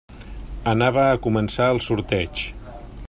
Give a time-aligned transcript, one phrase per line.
[0.71, 2.45] Anava a començar el sorteig.